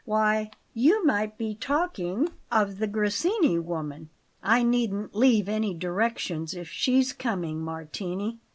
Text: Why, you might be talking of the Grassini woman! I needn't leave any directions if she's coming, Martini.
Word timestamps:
Why, 0.03 0.49
you 0.73 1.05
might 1.05 1.37
be 1.37 1.53
talking 1.53 2.29
of 2.51 2.79
the 2.79 2.87
Grassini 2.87 3.59
woman! 3.59 4.09
I 4.41 4.63
needn't 4.63 5.13
leave 5.13 5.47
any 5.47 5.75
directions 5.75 6.55
if 6.55 6.67
she's 6.69 7.13
coming, 7.13 7.61
Martini. 7.63 8.39